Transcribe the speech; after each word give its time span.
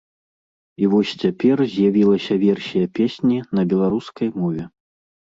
І 0.83 0.87
вось 0.93 1.09
цяпер 1.23 1.57
з'явілася 1.73 2.37
версія 2.43 2.85
песні 2.99 3.37
на 3.59 3.65
беларускай 3.75 4.27
мове. 4.41 4.65